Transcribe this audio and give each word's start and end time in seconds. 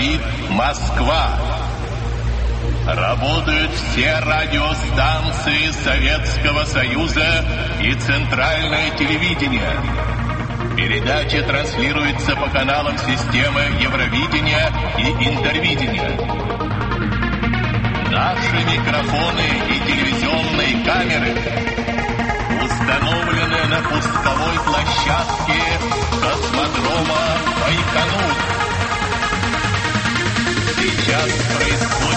Говорит 0.00 0.20
Москва. 0.48 1.28
Работают 2.86 3.70
все 3.70 4.18
радиостанции 4.20 5.70
Советского 5.84 6.64
Союза 6.64 7.44
и 7.82 7.92
Центральное 7.92 8.96
телевидение. 8.96 9.76
Передача 10.74 11.42
транслируется 11.42 12.34
по 12.34 12.48
каналам 12.48 12.96
системы 12.96 13.60
Евровидения 13.78 14.72
и 14.96 15.28
Интервидения. 15.28 16.16
Наши 18.10 18.56
микрофоны 18.72 19.48
и 19.68 19.86
телевизионные 19.86 20.82
камеры 20.82 21.34
установлены 22.64 23.66
на 23.68 23.80
пусковой 23.82 24.58
площадке 24.64 25.60
космодрома 26.22 27.20
Байконур. 27.60 28.59
Сейчас 30.79 31.31
происходит 31.57 32.08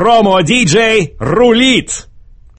Промо-диджей 0.00 1.14
рулит! 1.18 2.09